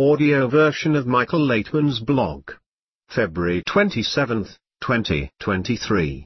[0.00, 2.52] audio version of Michael Laitman's blog.
[3.08, 4.44] February 27,
[4.80, 6.24] 2023.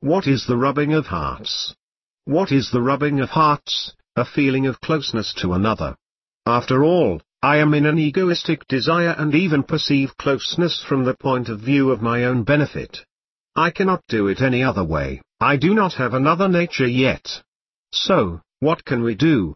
[0.00, 1.76] What is the rubbing of hearts?
[2.24, 3.92] What is the rubbing of hearts?
[4.16, 5.94] A feeling of closeness to another.
[6.44, 11.48] After all, I am in an egoistic desire and even perceive closeness from the point
[11.48, 13.04] of view of my own benefit.
[13.56, 17.42] I cannot do it any other way, I do not have another nature yet.
[17.92, 19.54] So, what can we do?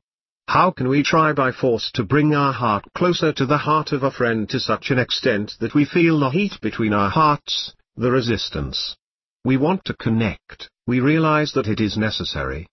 [0.49, 4.03] How can we try by force to bring our heart closer to the heart of
[4.03, 8.11] a friend to such an extent that we feel the heat between our hearts, the
[8.11, 8.97] resistance?
[9.45, 12.67] We want to connect, we realize that it is necessary.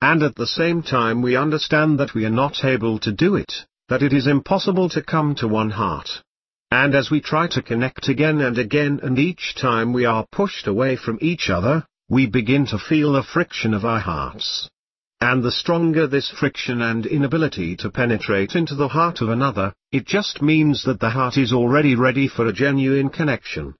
[0.00, 3.52] And at the same time we understand that we are not able to do it
[3.88, 6.08] that it is impossible to come to one heart.
[6.70, 10.66] And as we try to connect again and again and each time we are pushed
[10.66, 14.68] away from each other, we begin to feel the friction of our hearts.
[15.20, 20.06] And the stronger this friction and inability to penetrate into the heart of another, it
[20.06, 23.74] just means that the heart is already ready for a genuine connection.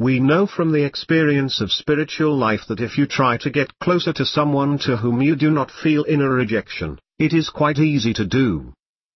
[0.00, 4.12] We know from the experience of spiritual life that if you try to get closer
[4.12, 8.26] to someone to whom you do not feel inner rejection, it is quite easy to
[8.26, 8.72] do.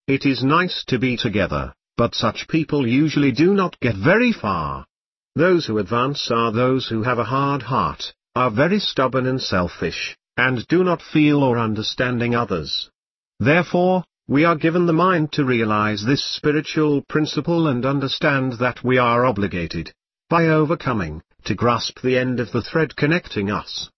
[0.07, 4.87] It is nice to be together, but such people usually do not get very far.
[5.35, 10.17] Those who advance are those who have a hard heart, are very stubborn and selfish,
[10.37, 12.89] and do not feel or understanding others.
[13.41, 18.97] Therefore, we are given the mind to realize this spiritual principle and understand that we
[18.99, 19.93] are obligated,
[20.31, 23.91] by overcoming, to grasp the end of the thread connecting us.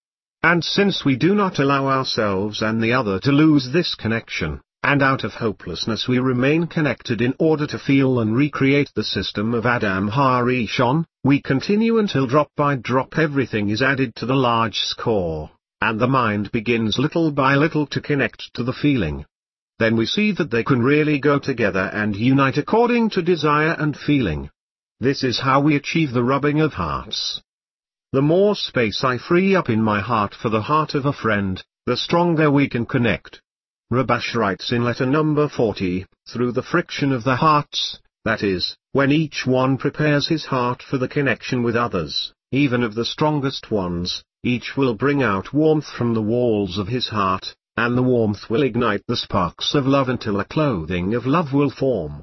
[0.43, 5.03] And since we do not allow ourselves and the other to lose this connection, and
[5.03, 9.67] out of hopelessness we remain connected in order to feel and recreate the system of
[9.67, 15.51] Adam Harishon, we continue until drop by drop everything is added to the large score,
[15.83, 19.25] and the mind begins little by little to connect to the feeling.
[19.79, 23.97] Then we see that they can really go together and unite according to desire and
[23.97, 24.51] feeling.
[24.99, 27.43] This is how we achieve the rubbing of hearts.
[28.13, 31.63] The more space I free up in my heart for the heart of a friend,
[31.87, 33.41] the stronger we can connect.
[33.93, 39.11] Rabash writes in letter number 40, through the friction of the hearts, that is, when
[39.11, 44.23] each one prepares his heart for the connection with others, even of the strongest ones,
[44.45, 48.63] each will bring out warmth from the walls of his heart, and the warmth will
[48.63, 52.23] ignite the sparks of love until a clothing of love will form.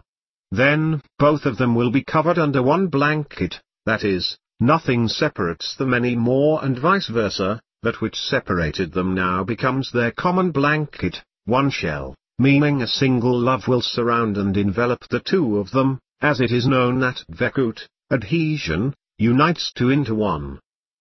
[0.51, 5.93] Then, both of them will be covered under one blanket, that is, nothing separates them
[5.93, 11.69] any more and vice versa, that which separated them now becomes their common blanket, one
[11.69, 16.51] shell, meaning a single love will surround and envelop the two of them, as it
[16.51, 17.79] is known that dvekut,
[18.11, 20.59] adhesion, unites two into one.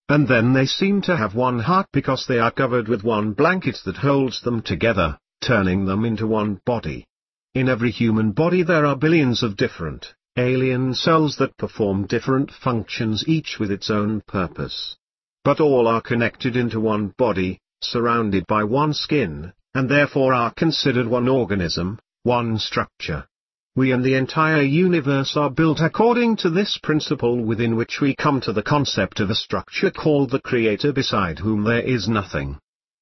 [0.09, 3.79] And then they seem to have one heart because they are covered with one blanket
[3.85, 7.07] that holds them together, turning them into one body.
[7.55, 13.25] In every human body there are billions of different, alien cells that perform different functions
[13.27, 14.97] each with its own purpose.
[15.43, 21.07] But all are connected into one body, surrounded by one skin, and therefore are considered
[21.07, 23.27] one organism, one structure.
[23.75, 28.41] We and the entire universe are built according to this principle within which we come
[28.41, 32.59] to the concept of a structure called the Creator beside whom there is nothing.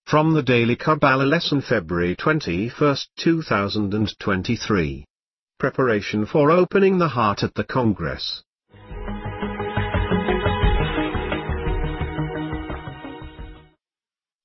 [0.07, 5.05] From the Daily Kabbalah Lesson February 21, 2023.
[5.61, 8.43] Preparation for opening the heart at the Congress.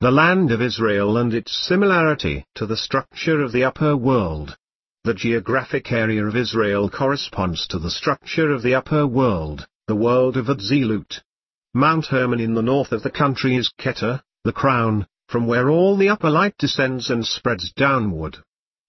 [0.01, 4.55] The land of Israel and its similarity to the structure of the upper world.
[5.03, 10.38] The geographic area of Israel corresponds to the structure of the upper world, the world
[10.38, 11.19] of Atzilut.
[11.73, 15.97] Mount Hermon in the north of the country is Keter, the crown, from where all
[15.97, 18.38] the upper light descends and spreads downward.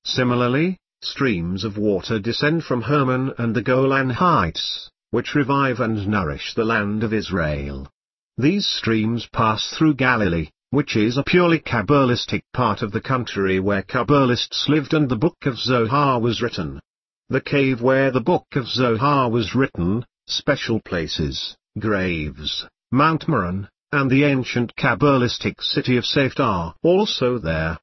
[0.04, 6.54] Similarly, streams of water descend from Hermon and the Golan Heights, which revive and nourish
[6.54, 7.90] the land of Israel.
[8.38, 13.82] These streams pass through Galilee, which is a purely Kabbalistic part of the country where
[13.82, 16.80] Kabbalists lived and the Book of Zohar was written.
[17.28, 24.08] The cave where the Book of Zohar was written, special places, graves, Mount Meron, and
[24.08, 27.78] the ancient Kabbalistic city of Safed are also there.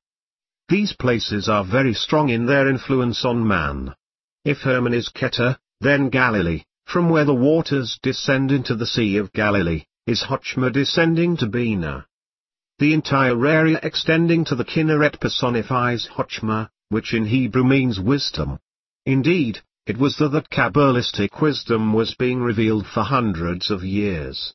[0.70, 3.96] These places are very strong in their influence on man.
[4.46, 9.34] If Hermon is Keter, then Galilee, from where the waters descend into the Sea of
[9.34, 12.06] Galilee, is Hochma descending to Bina.
[12.80, 18.60] The entire area extending to the Kinneret personifies Hochma, which in Hebrew means wisdom.
[19.04, 24.54] Indeed, it was there that Kabbalistic wisdom was being revealed for hundreds of years.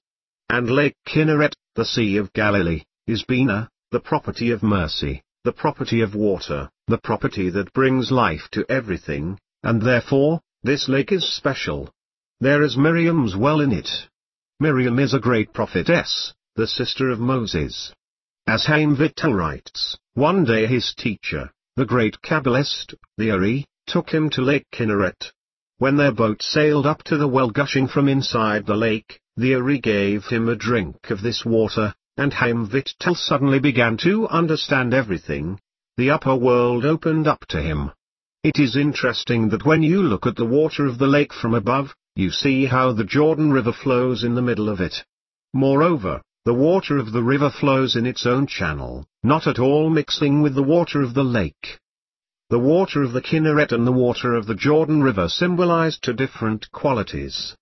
[0.48, 6.00] And Lake Kinneret, the Sea of Galilee, is Bina, the property of mercy, the property
[6.00, 11.90] of water, the property that brings life to everything, and therefore, this lake is special.
[12.40, 13.90] There is Miriam's well in it.
[14.60, 17.92] Miriam is a great prophetess, the sister of Moses.
[18.46, 24.42] As Vital writes, one day his teacher, the great Kabbalist, the Ari, took him to
[24.42, 25.30] Lake Kinneret.
[25.78, 29.78] When their boat sailed up to the well gushing from inside the lake, the Ari
[29.78, 35.60] gave him a drink of this water, and Vital suddenly began to understand everything.
[35.96, 37.92] The upper world opened up to him.
[38.42, 41.94] It is interesting that when you look at the water of the lake from above,
[42.16, 45.04] you see how the Jordan River flows in the middle of it.
[45.54, 50.42] Moreover, the water of the river flows in its own channel, not at all mixing
[50.42, 51.78] with the water of the lake.
[52.50, 56.68] The water of the Kinneret and the water of the Jordan River symbolize two different
[56.72, 57.54] qualities.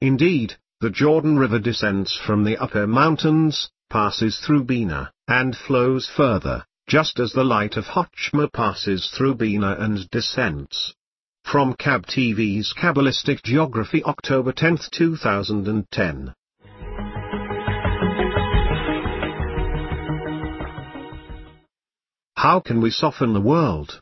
[0.00, 6.64] Indeed, the Jordan River descends from the upper mountains, passes through Bina, and flows further,
[6.86, 10.94] just as the light of Hochma passes through Bina and descends.
[11.42, 16.34] From KabTV's Kabbalistic Geography October 10, 2010
[22.38, 24.00] How can we soften the world?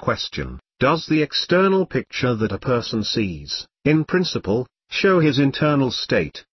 [0.00, 0.58] Question.
[0.80, 6.44] Does the external picture that a person sees, in principle, show his internal state?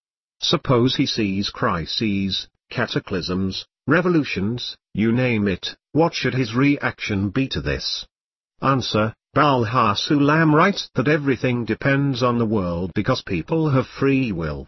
[0.44, 7.62] Suppose he sees crises, cataclysms, revolutions, you name it, what should his reaction be to
[7.62, 8.06] this?
[8.62, 14.68] Answer, Baal HaSulam writes that everything depends on the world because people have free will.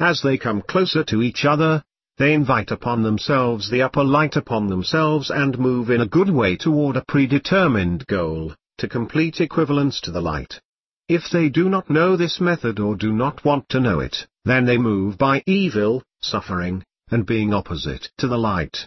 [0.00, 1.84] As they come closer to each other,
[2.20, 6.54] they invite upon themselves the upper light upon themselves and move in a good way
[6.54, 10.60] toward a predetermined goal, to complete equivalence to the light.
[11.08, 14.66] If they do not know this method or do not want to know it, then
[14.66, 18.86] they move by evil, suffering, and being opposite to the light.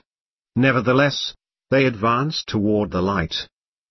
[0.55, 1.33] Nevertheless,
[1.71, 3.49] they advance toward the light.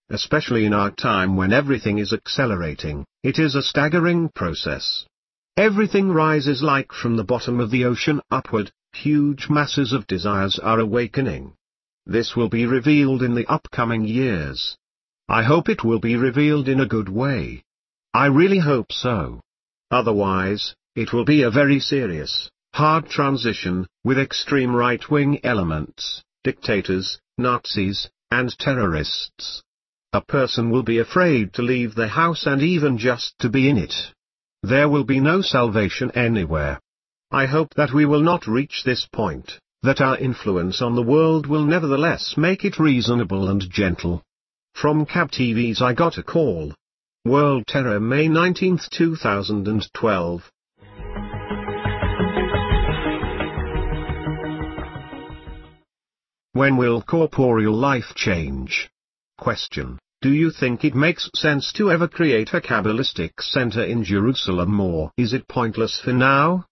[0.08, 5.04] Especially in our time when everything is accelerating, it is a staggering process.
[5.56, 10.78] Everything rises like from the bottom of the ocean upward, huge masses of desires are
[10.78, 11.54] awakening.
[12.06, 14.76] This will be revealed in the upcoming years.
[15.28, 17.64] I hope it will be revealed in a good way.
[18.14, 19.40] I really hope so.
[19.90, 28.10] Otherwise, it will be a very serious, hard transition, with extreme right-wing elements, dictators, Nazis,
[28.30, 29.62] and terrorists.
[30.12, 33.78] A person will be afraid to leave the house and even just to be in
[33.78, 33.94] it.
[34.62, 36.80] There will be no salvation anywhere.
[37.34, 41.46] I hope that we will not reach this point, that our influence on the world
[41.46, 44.23] will nevertheless make it reasonable and gentle.
[44.75, 46.75] From KabTV's I Got a Call.
[47.25, 50.50] World Terror May 19, 2012.
[56.52, 58.90] When will corporeal life change?
[59.38, 59.99] Question.
[60.20, 65.11] Do you think it makes sense to ever create a Kabbalistic center in Jerusalem or
[65.17, 66.67] is it pointless for now?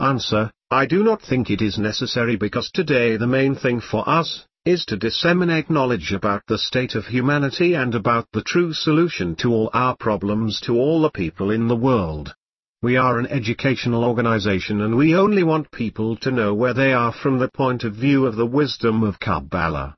[0.00, 4.46] Answer, I do not think it is necessary because today the main thing for us,
[4.64, 9.52] is to disseminate knowledge about the state of humanity and about the true solution to
[9.52, 12.34] all our problems to all the people in the world.
[12.80, 17.12] We are an educational organization and we only want people to know where they are
[17.12, 19.96] from the point of view of the wisdom of Kabbalah.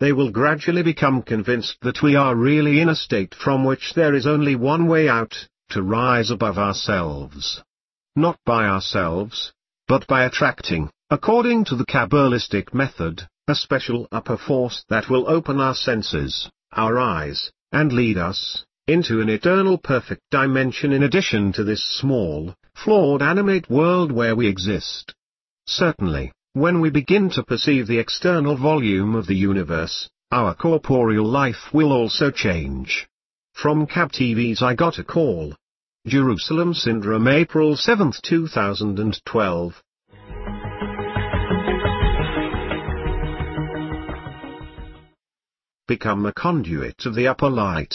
[0.00, 4.14] They will gradually become convinced that we are really in a state from which there
[4.14, 5.34] is only one way out,
[5.72, 7.62] to rise above ourselves
[8.16, 9.52] not by ourselves,
[9.88, 15.60] but by attracting, according to the Kabbalistic method, a special upper force that will open
[15.60, 21.64] our senses, our eyes, and lead us, into an eternal perfect dimension in addition to
[21.64, 25.14] this small, flawed animate world where we exist.
[25.66, 31.72] Certainly, when we begin to perceive the external volume of the universe, our corporeal life
[31.72, 33.06] will also change.
[33.54, 35.54] From KabTV's I Got a Call.
[36.04, 39.82] Jerusalem Syndrome April 7, 2012
[45.86, 47.94] Become a conduit of the upper light.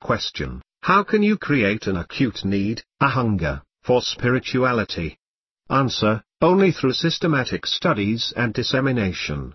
[0.00, 0.60] Question.
[0.82, 5.16] How can you create an acute need, a hunger, for spirituality?
[5.70, 6.24] Answer.
[6.40, 9.54] Only through systematic studies and dissemination.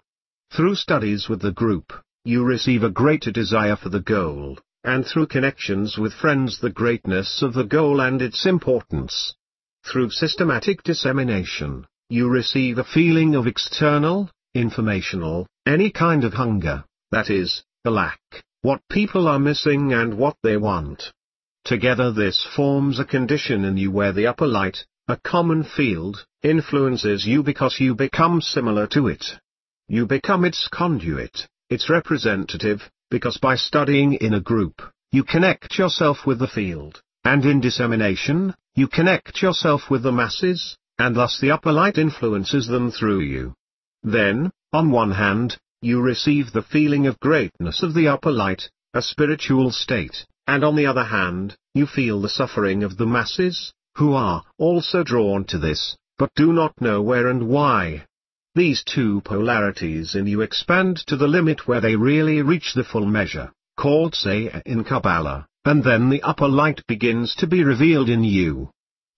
[0.49, 1.91] Through studies with the group,
[2.23, 7.41] you receive a greater desire for the goal and through connections with friends the greatness
[7.41, 9.35] of the goal and its importance.
[9.83, 17.29] Through systematic dissemination, you receive a feeling of external, informational, any kind of hunger, that
[17.29, 18.19] is, the lack,
[18.61, 21.11] what people are missing and what they want.
[21.63, 27.25] Together this forms a condition in you where the upper light, a common field, influences
[27.25, 29.25] you because you become similar to it.
[29.87, 36.25] You become its conduit, its representative, because by studying in a group, you connect yourself
[36.25, 41.51] with the field, and in dissemination, you connect yourself with the masses, and thus the
[41.51, 43.53] upper light influences them through you.
[44.01, 49.01] Then, on one hand, you receive the feeling of greatness of the upper light, a
[49.01, 54.13] spiritual state, and on the other hand, you feel the suffering of the masses, who
[54.13, 58.05] are also drawn to this, but do not know where and why.
[58.53, 63.05] These two polarities in you expand to the limit where they really reach the full
[63.05, 68.25] measure, called Saya in Kabbalah, and then the upper light begins to be revealed in
[68.25, 68.69] you.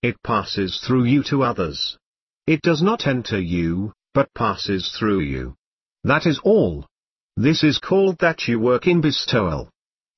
[0.04, 1.98] It passes through you to others.
[2.46, 5.56] It does not enter you, but passes through you.
[6.04, 6.86] That is all.
[7.36, 9.70] This is called that you work in bestowal.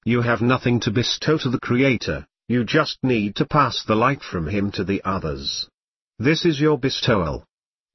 [0.04, 4.22] You have nothing to bestow to the Creator, you just need to pass the light
[4.22, 5.70] from Him to the others.
[6.20, 7.46] This is your bestowal.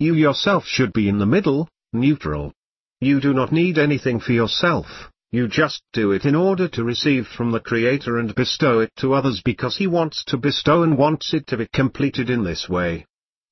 [0.00, 2.54] You yourself should be in the middle, neutral.
[3.02, 4.86] You do not need anything for yourself,
[5.30, 9.12] you just do it in order to receive from the Creator and bestow it to
[9.12, 13.04] others because He wants to bestow and wants it to be completed in this way.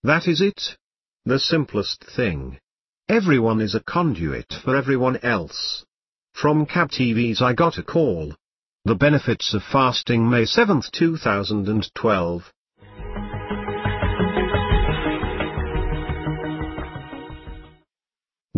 [0.03, 0.79] That is it.
[1.27, 2.59] The simplest thing.
[3.11, 5.85] Everyone is a conduit for everyone else.
[6.33, 8.35] From KabTV's I got a call.
[8.87, 12.53] The benefits of fasting May 7, 2012.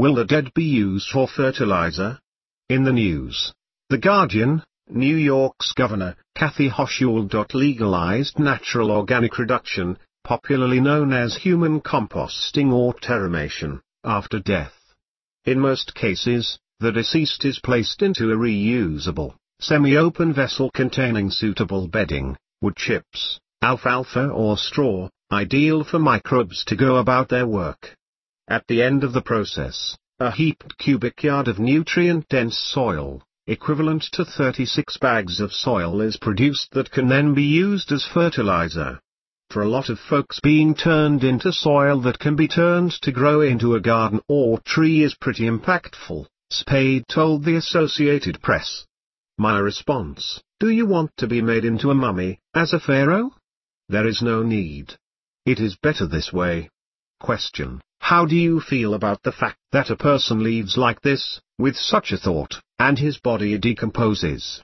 [0.01, 2.19] Will the dead be used for fertilizer?
[2.71, 3.53] In the news.
[3.91, 7.29] The Guardian, New York's Governor, Kathy Hochul.
[7.53, 14.73] Legalized natural organic reduction, popularly known as human composting or terramation, after death.
[15.45, 22.39] In most cases, the deceased is placed into a reusable, semi-open vessel containing suitable bedding,
[22.63, 27.95] wood chips, alfalfa or straw, ideal for microbes to go about their work.
[28.51, 34.25] At the end of the process, a heaped cubic yard of nutrient-dense soil, equivalent to
[34.25, 38.99] 36 bags of soil is produced that can then be used as fertilizer.
[39.51, 43.41] For a lot of folks being turned into soil that can be turned to grow
[43.41, 48.85] into a garden or tree is pretty impactful, Spade told the Associated Press.
[49.39, 53.31] My response, do you want to be made into a mummy, as a pharaoh?
[53.89, 54.97] There is no need.
[55.47, 56.69] It is better this way.
[57.21, 57.81] Question.
[58.01, 62.11] How do you feel about the fact that a person leaves like this, with such
[62.11, 64.63] a thought, and his body decomposes?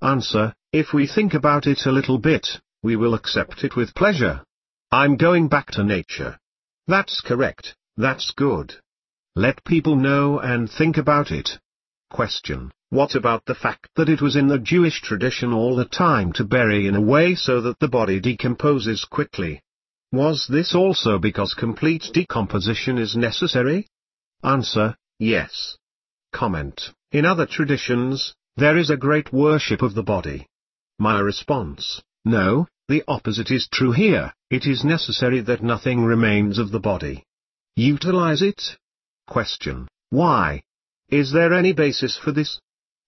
[0.00, 2.46] Answer, if we think about it a little bit,
[2.82, 4.44] we will accept it with pleasure.
[4.92, 6.38] I'm going back to nature.
[6.86, 8.74] That's correct, that's good.
[9.34, 11.58] Let people know and think about it.
[12.10, 16.32] Question, what about the fact that it was in the Jewish tradition all the time
[16.34, 19.63] to bury in a way so that the body decomposes quickly?
[20.14, 23.88] Was this also because complete decomposition is necessary?
[24.44, 25.76] Answer, yes.
[26.32, 26.80] Comment,
[27.10, 30.46] in other traditions, there is a great worship of the body.
[31.00, 36.70] My response, no, the opposite is true here, it is necessary that nothing remains of
[36.70, 37.24] the body.
[37.74, 38.62] Utilize it?
[39.26, 40.62] Question, why?
[41.08, 42.60] Is there any basis for this?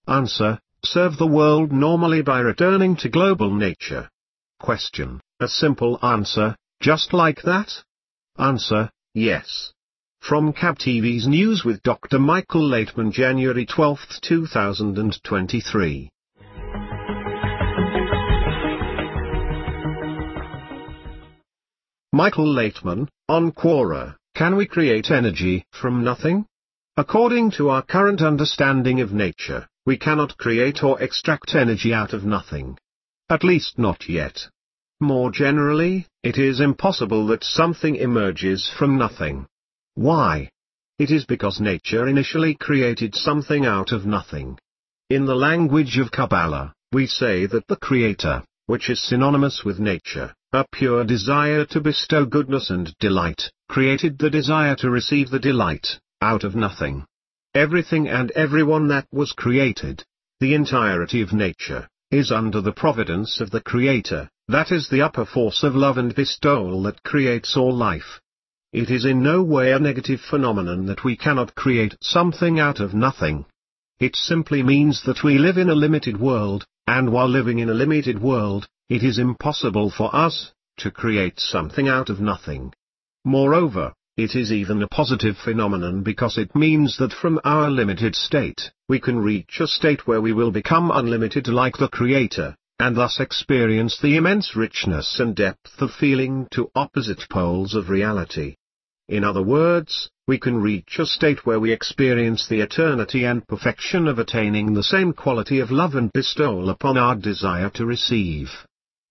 [0.08, 4.10] Answer, serve the world normally by returning to global nature.
[4.58, 7.73] Question, a simple answer, just like that?
[8.38, 9.73] Answer, yes.
[10.21, 12.18] From KabTV's News with Dr.
[12.18, 16.11] Michael Laitman January 12, 2023
[22.12, 26.47] Michael Laitman, on Quora, can we create energy from nothing?
[26.97, 32.25] According to our current understanding of nature, we cannot create or extract energy out of
[32.25, 32.78] nothing.
[33.28, 34.49] At least not yet.
[35.00, 39.46] More generally, it is impossible that something emerges from nothing.
[39.94, 40.50] Why?
[40.98, 44.58] It is because nature initially created something out of nothing.
[45.10, 50.32] In the language of Kabbalah, we say that the Creator, which is synonymous with nature,
[50.54, 56.00] a pure desire to bestow goodness and delight, created the desire to receive the delight,
[56.22, 57.04] out of nothing.
[57.52, 60.02] Everything and everyone that was created,
[60.40, 65.24] the entirety of nature, is under the providence of the Creator, that is the upper
[65.24, 68.20] force of love and bestowal that creates all life.
[68.72, 72.94] It is in no way a negative phenomenon that we cannot create something out of
[72.94, 73.46] nothing.
[73.98, 77.74] It simply means that we live in a limited world, and while living in a
[77.74, 82.72] limited world, it is impossible for us to create something out of nothing.
[83.24, 88.70] Moreover, it is even a positive phenomenon because it means that from our limited state,
[88.88, 93.21] we can reach a state where we will become unlimited like the Creator, and thus
[93.21, 98.54] experience the immense richness and depth of feeling to opposite poles of reality.
[99.09, 104.09] In other words, we can reach a state where we experience the eternity and perfection
[104.09, 108.50] of attaining the same quality of love and bestowal upon our desire to receive.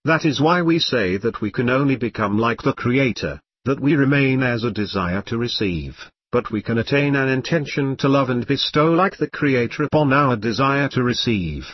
[0.03, 3.95] That is why we say that we can only become like the Creator, that we
[3.95, 5.95] remain as a desire to receive,
[6.31, 10.35] but we can attain an intention to love and bestow like the Creator upon our
[10.35, 11.65] desire to receive.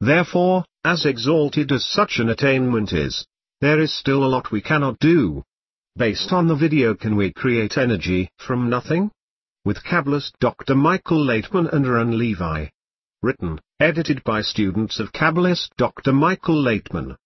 [0.00, 3.26] Therefore, as exalted as such an attainment is,
[3.60, 5.42] there is still a lot we cannot do.
[5.96, 9.10] Based on the video Can we create energy from nothing?
[9.64, 10.74] With Kabbalist Dr.
[10.74, 12.66] Michael Laitman and Aaron Levi.
[13.22, 16.12] Written, edited by students of Kabbalist Dr.
[16.12, 17.16] Michael Laitman.